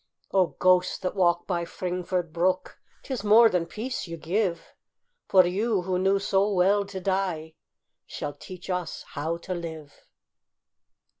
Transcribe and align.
O 0.31 0.47
ghosts 0.47 0.97
that 0.97 1.13
walk 1.15 1.45
by 1.45 1.63
Fringford 1.63 2.33
brook, 2.33 2.79
'Tis 3.03 3.23
more 3.23 3.49
than 3.49 3.67
peace 3.67 4.07
you 4.07 4.17
give, 4.17 4.73
For 5.27 5.45
you, 5.45 5.83
who 5.83 5.99
knew 5.99 6.17
so 6.17 6.51
well 6.51 6.85
to 6.85 6.99
die, 6.99 7.53
Shall 8.07 8.33
teach 8.33 8.67
us 8.67 9.03
how 9.09 9.37
to 9.37 9.53
live. 9.53 9.93